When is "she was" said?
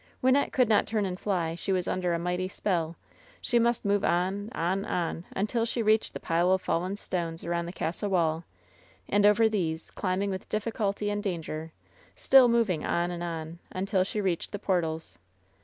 1.53-1.87